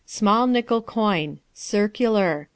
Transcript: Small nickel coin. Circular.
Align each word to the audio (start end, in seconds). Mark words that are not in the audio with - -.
Small 0.07 0.47
nickel 0.47 0.81
coin. 0.81 1.39
Circular. 1.53 2.49